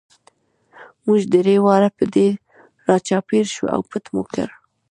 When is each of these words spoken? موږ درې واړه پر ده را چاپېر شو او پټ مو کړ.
موږ 1.05 1.21
درې 1.33 1.55
واړه 1.65 1.89
پر 1.97 2.07
ده 2.15 2.27
را 2.87 2.97
چاپېر 3.07 3.45
شو 3.53 3.65
او 3.75 3.81
پټ 3.89 4.05
مو 4.13 4.21
کړ. 4.33 4.49